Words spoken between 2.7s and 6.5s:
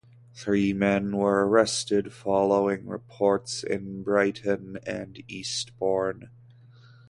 reports in Brighton and Eastbourne.